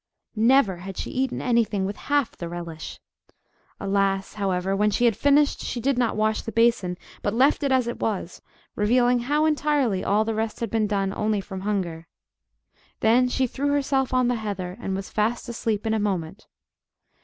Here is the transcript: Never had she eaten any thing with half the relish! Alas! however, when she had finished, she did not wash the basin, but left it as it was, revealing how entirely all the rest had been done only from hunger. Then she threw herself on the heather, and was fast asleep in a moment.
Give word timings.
Never 0.35 0.77
had 0.77 0.97
she 0.97 1.11
eaten 1.11 1.43
any 1.43 1.63
thing 1.63 1.85
with 1.85 1.95
half 1.95 2.35
the 2.35 2.49
relish! 2.49 2.99
Alas! 3.79 4.33
however, 4.33 4.75
when 4.75 4.89
she 4.89 5.05
had 5.05 5.15
finished, 5.15 5.61
she 5.61 5.79
did 5.79 5.95
not 5.95 6.15
wash 6.17 6.41
the 6.41 6.51
basin, 6.51 6.97
but 7.21 7.35
left 7.35 7.61
it 7.61 7.71
as 7.71 7.85
it 7.85 7.99
was, 7.99 8.41
revealing 8.75 9.19
how 9.19 9.45
entirely 9.45 10.03
all 10.03 10.25
the 10.25 10.33
rest 10.33 10.59
had 10.59 10.71
been 10.71 10.87
done 10.87 11.13
only 11.13 11.39
from 11.39 11.61
hunger. 11.61 12.07
Then 13.01 13.29
she 13.29 13.45
threw 13.45 13.67
herself 13.73 14.11
on 14.11 14.27
the 14.27 14.33
heather, 14.41 14.75
and 14.81 14.95
was 14.95 15.11
fast 15.11 15.47
asleep 15.47 15.85
in 15.85 15.93
a 15.93 15.99
moment. 15.99 16.47